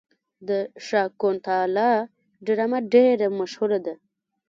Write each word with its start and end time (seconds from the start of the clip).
د 0.47 0.49
شاکونتالا 0.87 1.91
ډرامه 2.45 2.79
ډیره 2.93 3.27
مشهوره 3.39 3.79
ده. 3.85 3.93